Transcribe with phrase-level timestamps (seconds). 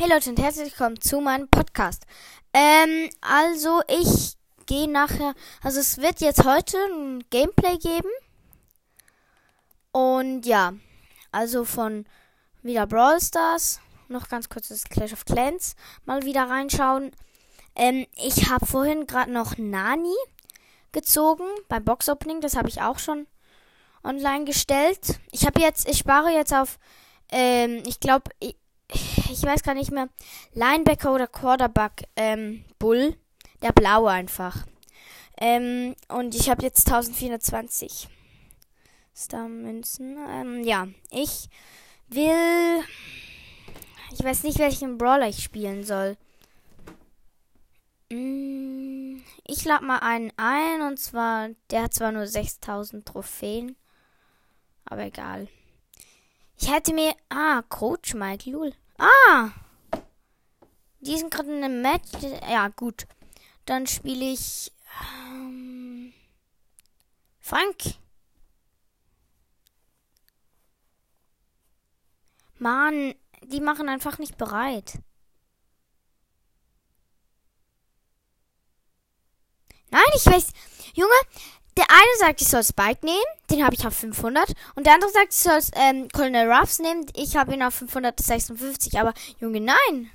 [0.00, 2.06] Hey Leute und herzlich willkommen zu meinem Podcast.
[2.52, 4.36] Ähm, also ich
[4.66, 8.08] gehe nachher, also es wird jetzt heute ein Gameplay geben.
[9.90, 10.74] Und ja,
[11.32, 12.06] also von
[12.62, 17.10] wieder Brawl Stars, noch ganz kurz das Clash of Clans mal wieder reinschauen.
[17.74, 20.14] Ähm, ich habe vorhin gerade noch Nani
[20.92, 23.26] gezogen beim Box Opening, das habe ich auch schon
[24.04, 25.18] online gestellt.
[25.32, 26.78] Ich habe jetzt, ich spare jetzt auf,
[27.32, 28.54] ähm, ich glaube, ich,
[29.30, 30.08] ich, weiß gar nicht mehr,
[30.54, 33.16] Linebacker oder Quarterback, ähm, Bull,
[33.62, 34.66] der blaue einfach.
[35.40, 38.08] Ähm, und ich habe jetzt 1420
[39.14, 40.16] Star-Münzen.
[40.28, 41.48] Ähm, ja, ich
[42.08, 42.82] will,
[44.12, 46.16] ich weiß nicht, welchen Brawler ich spielen soll.
[48.10, 53.76] Mm, ich lade mal einen ein und zwar, der hat zwar nur 6000 Trophäen.
[54.84, 55.48] Aber egal.
[56.60, 57.14] Ich hätte mir.
[57.28, 58.72] Ah, Coach Mike Lul.
[58.98, 59.50] Ah!
[61.00, 62.10] Die sind gerade in einem Match.
[62.48, 63.06] Ja, gut.
[63.64, 64.72] Dann spiele ich.
[65.30, 66.12] Ähm,
[67.38, 67.76] Frank.
[72.58, 74.98] Mann, die machen einfach nicht bereit.
[79.90, 80.52] Nein, ich weiß.
[80.94, 81.14] Junge,
[81.78, 84.52] der eine sagt, ich soll Spike nehmen, den habe ich auf 500.
[84.74, 88.98] Und der andere sagt, ich soll ähm, Colonel Ruffs nehmen, ich habe ihn auf 556.
[88.98, 90.10] Aber Junge, nein.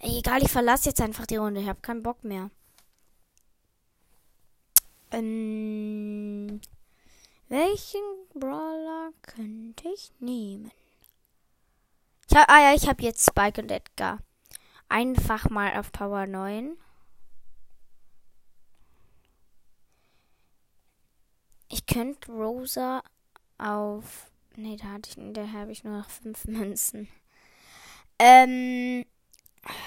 [0.00, 1.60] Egal, ich verlasse jetzt einfach die Runde.
[1.60, 2.50] Ich habe keinen Bock mehr.
[5.10, 6.60] Ähm,
[7.48, 8.00] welchen
[8.34, 10.70] Brawler könnte ich nehmen?
[12.30, 14.20] Ich hab, ah ja, ich habe jetzt Spike und Edgar.
[14.88, 16.78] Einfach mal auf Power 9.
[21.92, 23.02] könnte Rosa
[23.58, 24.30] auf.
[24.56, 27.08] Nee, da hatte ich, da habe ich nur noch fünf Münzen.
[28.18, 29.04] Ähm.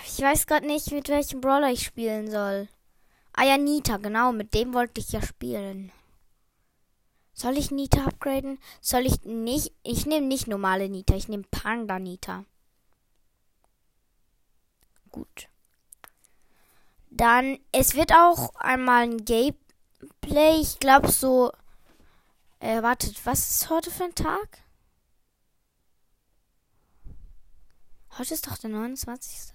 [0.06, 2.68] Ich weiß gerade nicht, mit welchem Brawler ich spielen soll.
[3.34, 5.92] Ah ja, Nita, genau, mit dem wollte ich ja spielen.
[7.34, 8.60] Soll ich Nita upgraden?
[8.82, 9.73] Soll ich nicht.
[9.84, 12.45] Ich nehme nicht normale Nita, ich nehme Panda Nita.
[15.10, 15.48] Gut.
[17.10, 21.52] Dann, es wird auch einmal ein Gameplay, ich glaube so
[22.61, 24.60] äh, wartet, was ist heute für ein Tag?
[28.17, 29.54] Heute ist doch der 29.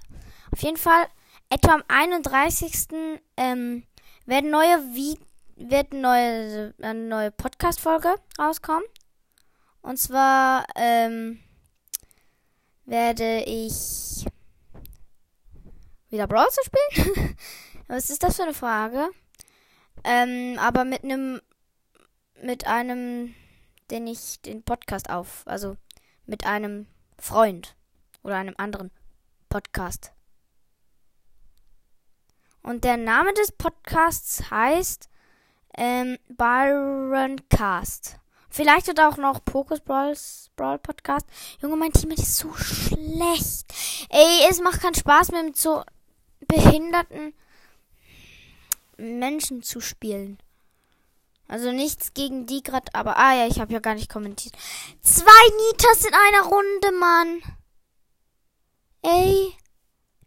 [0.53, 1.07] Auf jeden Fall,
[1.49, 2.89] etwa am 31.
[3.37, 3.85] Ähm,
[4.27, 5.19] werden neue wie
[5.57, 8.85] wird neue, eine neue Podcast-Folge rauskommen.
[9.83, 11.41] Und zwar ähm,
[12.85, 14.27] werde ich
[16.11, 17.37] wieder Browser spielen.
[17.89, 19.09] Was ist das für eine Frage?
[20.05, 21.41] Ähm, aber mit einem
[22.43, 23.35] mit einem,
[23.91, 25.77] den ich den Podcast auf, also
[26.27, 26.87] mit einem
[27.19, 27.77] Freund
[28.23, 28.91] oder einem anderen
[29.49, 30.13] Podcast.
[32.63, 35.09] Und der Name des Podcasts heißt
[35.77, 38.19] ähm, Byron Cast.
[38.49, 41.27] Vielleicht wird auch noch Pocus Brawls, Brawl Podcast.
[41.61, 43.67] Junge, mein Team ist so schlecht.
[44.09, 45.83] Ey, es macht keinen Spaß mehr mit so
[46.49, 47.35] behinderten
[48.97, 50.39] Menschen zu spielen.
[51.49, 54.55] Also nichts gegen die gerade, aber ah ja, ich habe ja gar nicht kommentiert.
[55.01, 57.43] Zwei Nitas in einer Runde, Mann.
[59.03, 59.55] Ey,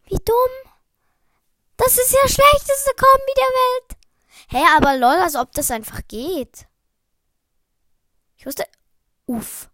[0.05, 0.71] wie dumm.
[1.75, 3.97] Das ist ja schlechteste Kombi der Welt.
[4.49, 6.67] Hä, hey, aber lol, als ob das einfach geht.
[8.37, 8.65] Ich wusste.
[9.25, 9.69] Uff.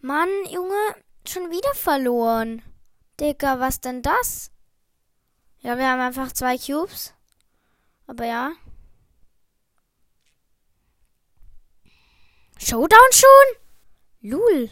[0.00, 2.62] Mann, Junge, schon wieder verloren.
[3.20, 4.50] Digga, was denn das?
[5.60, 7.14] Ja, wir haben einfach zwei Cubes.
[8.06, 8.52] Aber ja.
[12.58, 14.30] Showdown schon?
[14.30, 14.70] Lul.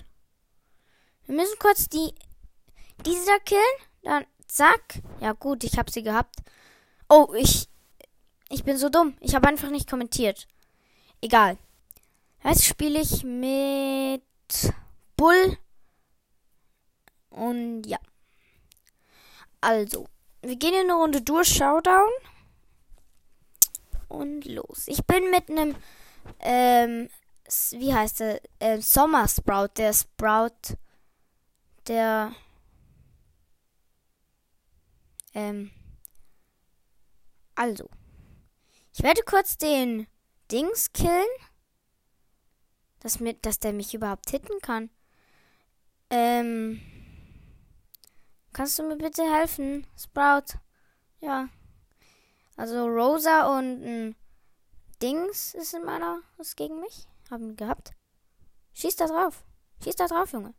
[1.27, 2.15] Wir müssen kurz die
[3.05, 3.63] diese da killen.
[4.03, 5.01] Dann zack.
[5.21, 6.37] Ja gut, ich habe sie gehabt.
[7.09, 7.69] Oh, ich
[8.49, 9.17] ich bin so dumm.
[9.21, 10.47] Ich habe einfach nicht kommentiert.
[11.21, 11.57] Egal.
[12.43, 14.23] Jetzt spiele ich mit
[15.17, 15.57] Bull.
[17.31, 17.99] Und ja.
[19.61, 20.09] Also,
[20.43, 22.09] wir gehen in eine Runde durch Showdown
[24.11, 24.85] und los.
[24.87, 25.77] Ich bin mit einem,
[26.41, 27.09] ähm,
[27.71, 30.77] wie heißt der, äh, Sommer Sprout, der Sprout,
[31.87, 32.33] der,
[35.35, 35.71] ähm,
[37.55, 37.89] also,
[38.93, 40.07] ich werde kurz den
[40.51, 41.25] Dings killen,
[43.01, 44.91] dass, mit, dass der mich überhaupt hitten kann.
[46.11, 46.81] Ähm,
[48.53, 50.59] kannst du mir bitte helfen, Sprout?
[51.21, 51.49] Ja.
[52.61, 54.17] Also Rosa und ein
[55.01, 57.09] Dings ist in meiner, ist gegen mich.
[57.31, 57.93] Haben gehabt.
[58.75, 59.45] Schieß da drauf.
[59.83, 60.53] Schieß da drauf, Junge.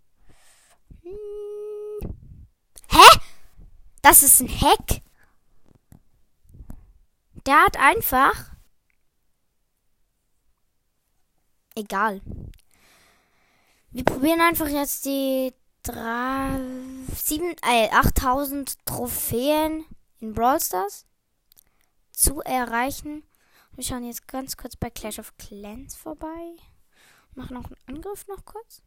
[1.03, 2.18] Hm.
[2.89, 3.19] Hä?
[4.01, 5.03] Das ist ein Hack.
[7.45, 8.50] Der hat einfach.
[11.75, 12.19] Egal.
[13.92, 16.59] Wir probieren einfach jetzt die drei,
[17.15, 19.86] sieben, äh, 8000 Trophäen
[20.19, 21.06] in Brawl Stars
[22.11, 23.23] zu erreichen.
[23.73, 26.55] Wir schauen jetzt ganz kurz bei Clash of Clans vorbei.
[27.35, 28.81] Machen noch einen Angriff noch kurz.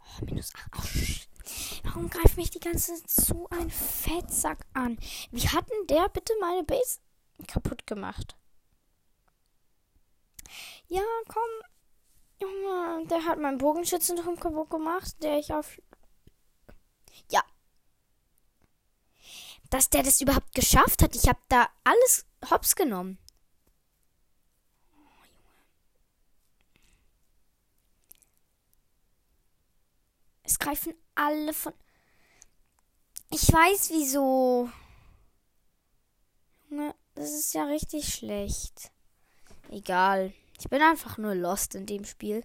[0.00, 0.70] Oh, minus 8.
[0.76, 1.28] Oh.
[1.84, 4.98] Warum greift mich die ganze Zeit so ein Fettsack an?
[5.30, 7.00] Wie hat denn der bitte meine Base
[7.46, 8.36] kaputt gemacht?
[10.86, 11.42] Ja, komm.
[12.40, 15.80] Junge, der hat meinen Bogenschützenturm kaputt gemacht, der ich auf.
[17.30, 17.42] Ja.
[19.70, 21.14] Dass der das überhaupt geschafft hat.
[21.14, 23.18] Ich habe da alles hops genommen.
[30.42, 31.74] Es greifen alle von.
[33.30, 34.70] Ich weiß wieso.
[36.70, 38.90] Junge, das ist ja richtig schlecht.
[39.68, 40.32] Egal.
[40.58, 42.44] Ich bin einfach nur lost in dem Spiel.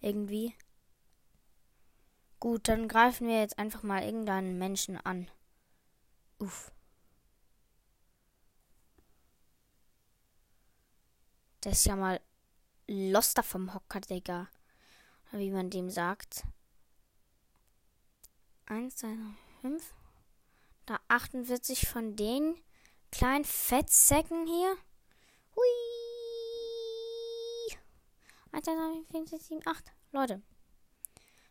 [0.00, 0.54] Irgendwie.
[2.40, 5.30] Gut, dann greifen wir jetzt einfach mal irgendeinen Menschen an.
[6.44, 6.70] Uff.
[11.62, 12.20] Der ist ja mal
[12.86, 14.48] loster vom Hocker, Digga.
[15.32, 16.44] Wie man dem sagt.
[18.66, 19.16] 1, 2,
[19.62, 19.94] 5.
[20.84, 22.60] Da 48 von den
[23.10, 24.76] kleinen Fettsäcken hier.
[25.56, 25.64] Hui.
[28.52, 29.92] 1, 2, 3, 4, 5, 6, 7, 8.
[30.12, 30.42] Leute.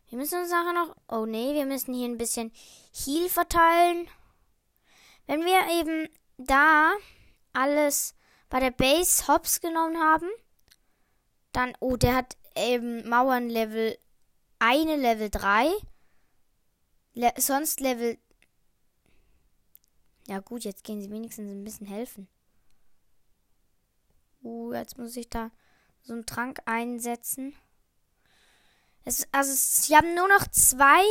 [0.08, 0.96] Wir müssen uns nachher noch.
[1.08, 2.52] Oh nee, wir müssen hier ein bisschen
[2.92, 4.08] Heal verteilen.
[5.26, 6.92] Wenn wir eben da
[7.52, 8.14] alles
[8.48, 10.28] bei der Base Hops genommen haben,
[11.52, 11.74] dann.
[11.80, 13.98] Oh, der hat eben Mauern Level.
[14.58, 15.72] Eine Level 3
[17.14, 18.18] Le sonst Level.
[20.26, 22.28] Ja gut, jetzt gehen sie wenigstens ein bisschen helfen.
[24.42, 25.50] Uh, jetzt muss ich da
[26.02, 27.54] so einen Trank einsetzen.
[29.04, 31.04] Es, also, sie haben nur noch zwei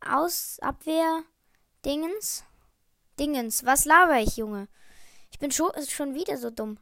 [0.00, 1.22] aus Abwehr
[3.20, 3.64] Dingens.
[3.64, 4.66] Was laber ich, Junge?
[5.30, 6.78] Ich bin schon, schon wieder so dumm.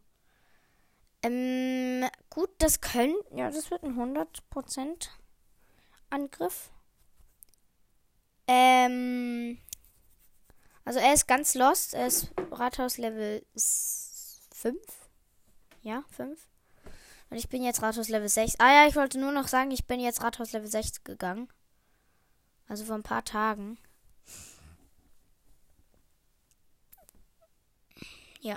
[1.22, 3.16] Ähm, gut, das können.
[3.34, 5.08] Ja, das wird ein 100%
[6.10, 6.70] Angriff.
[8.46, 9.58] Ähm.
[10.84, 11.92] Also er ist ganz lost.
[11.92, 14.76] Er ist Rathaus Level 5.
[15.82, 16.48] Ja, 5.
[17.30, 18.54] Und ich bin jetzt Rathaus Level 6.
[18.58, 21.48] Ah ja, ich wollte nur noch sagen, ich bin jetzt Rathaus Level 6 gegangen.
[22.68, 23.78] Also vor ein paar Tagen.
[28.40, 28.56] Ja.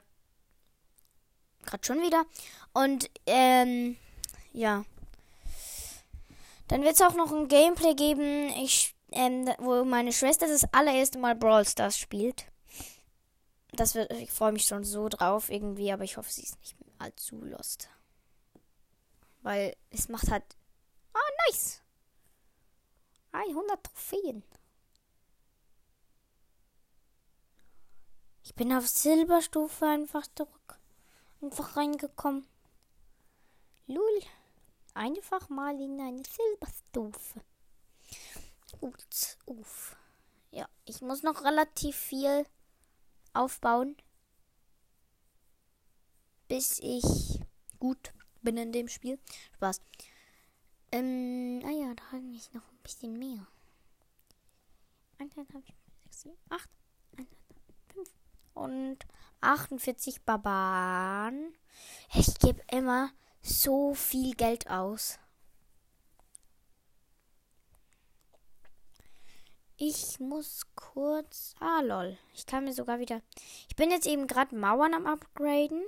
[1.65, 2.25] Gerade schon wieder.
[2.73, 3.97] Und, ähm,
[4.53, 4.85] ja.
[6.67, 8.49] Dann wird es auch noch ein Gameplay geben.
[8.61, 12.45] Ich ähm, wo meine Schwester das allererste Mal Brawl Stars spielt.
[13.73, 16.75] Das wird, ich freue mich schon so drauf irgendwie, aber ich hoffe, sie ist nicht
[16.97, 17.89] allzu lost.
[19.41, 20.43] Weil es macht halt.
[21.13, 21.81] Ah, oh, nice!
[23.31, 24.43] 100 Trophäen.
[28.43, 30.79] Ich bin auf Silberstufe einfach zurück.
[31.41, 32.45] Einfach reingekommen.
[33.87, 34.21] Lul.
[34.93, 37.41] Einfach mal in eine Silberstufe.
[38.79, 39.37] Gut.
[39.45, 39.95] Uff.
[40.51, 42.45] Ja, ich muss noch relativ viel
[43.33, 43.95] aufbauen,
[46.47, 47.39] bis ich
[47.79, 49.17] gut bin in dem Spiel.
[49.55, 49.81] Spaß.
[50.91, 53.47] Ähm, ah ja, da habe ich noch ein bisschen mehr.
[55.19, 55.61] 1, 2, 3, 4,
[56.03, 56.69] 6, 7, 8,
[57.17, 58.09] 1, 2, 5
[58.55, 58.97] und
[59.41, 61.53] 48 Barbaren.
[62.13, 65.19] Ich gebe immer so viel Geld aus.
[69.77, 71.55] Ich muss kurz.
[71.59, 72.15] Ah, lol.
[72.35, 73.21] Ich kann mir sogar wieder.
[73.67, 75.81] Ich bin jetzt eben gerade Mauern am Upgraden.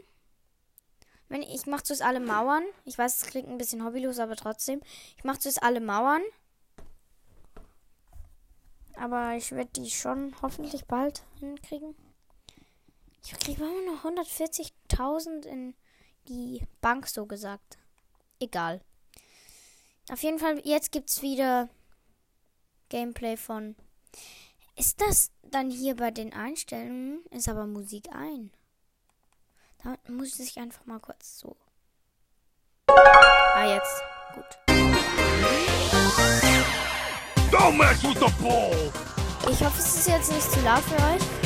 [1.29, 2.63] Wenn ich mache zuerst alle Mauern.
[2.85, 4.81] Ich weiß, es klingt ein bisschen hobbylos, aber trotzdem.
[5.15, 6.23] Ich mache zuerst alle Mauern.
[8.95, 11.95] Aber ich werde die schon hoffentlich bald hinkriegen.
[13.25, 15.75] Ich kriege immer noch 140.000 in
[16.27, 17.77] die Bank, so gesagt.
[18.39, 18.81] Egal.
[20.11, 21.69] Auf jeden Fall, jetzt gibt es wieder
[22.89, 23.75] Gameplay von.
[24.75, 27.25] Ist das dann hier bei den Einstellungen?
[27.31, 28.51] Ist aber Musik ein.
[29.83, 31.55] Da muss ich einfach mal kurz so.
[32.87, 34.01] Ah, jetzt.
[34.33, 34.59] Gut.
[37.51, 38.91] Don't mess with the ball!
[39.49, 41.42] Ich hoffe, es ist jetzt nicht zu laut für euch.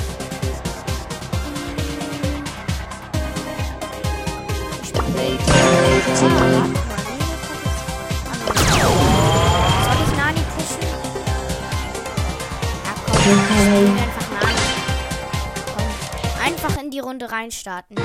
[16.44, 17.98] einfach in die Runde reinstarten.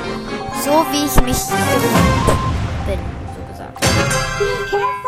[0.64, 1.38] So wie ich mich
[2.86, 2.98] bin,
[3.34, 5.01] so gesagt.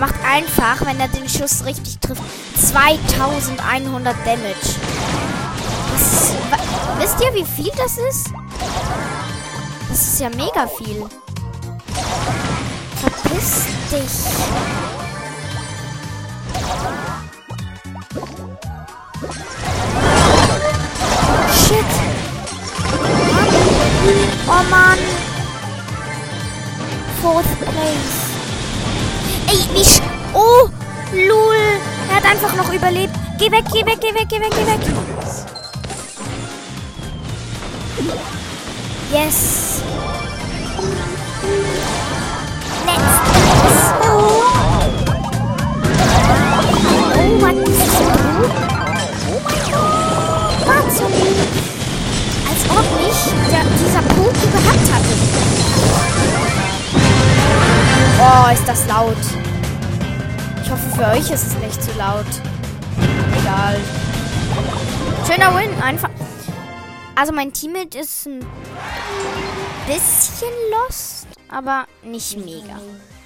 [0.00, 2.22] Macht einfach, wenn er den Schuss richtig trifft,
[2.56, 4.56] 2100 Damage.
[5.94, 6.32] Ist,
[6.98, 8.32] wisst ihr, wie viel das ist?
[9.90, 11.04] Das ist ja mega viel.
[12.96, 14.89] Verpiss dich.
[32.42, 33.12] Einfach noch überlebt.
[33.38, 34.80] Geh weg, geh weg, geh weg, geh weg, geh weg.
[39.12, 39.82] Yes.
[42.86, 43.82] Let's dance.
[44.02, 44.08] Oh.
[47.90, 48.50] So gut?
[50.24, 51.54] Oh mein Gott.
[52.48, 53.20] Als ob mich
[53.50, 55.14] der, dieser Poki gehabt hatte.
[58.22, 59.39] Oh, ist das laut.
[61.00, 62.26] Für euch ist es nicht zu laut.
[63.40, 63.80] Egal.
[65.26, 66.10] Schöner Win, einfach.
[67.14, 68.44] Also mein Teammate ist ein
[69.86, 72.78] bisschen lost, aber nicht mega.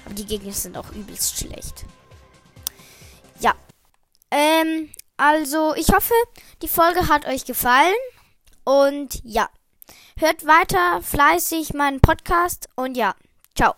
[0.05, 1.83] Aber die Gegner sind auch übelst schlecht.
[3.41, 3.53] Ja.
[4.31, 6.13] Ähm, also ich hoffe,
[6.61, 7.93] die Folge hat euch gefallen.
[8.63, 9.49] Und ja.
[10.17, 13.15] Hört weiter fleißig meinen Podcast und ja.
[13.53, 13.75] Ciao.